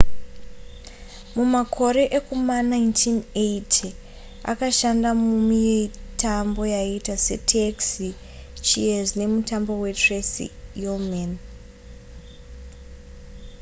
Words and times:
mumakore 1.35 2.03
ekuma1980 2.17 3.75
akashanda 4.51 5.09
mumitambo 5.21 6.61
yakaita 6.73 7.15
se 7.25 7.35
taxi 7.51 8.09
cheers 8.67 9.09
nemutambo 9.19 9.71
we 9.81 9.89
tracy 10.01 10.47
ullman 10.91 11.31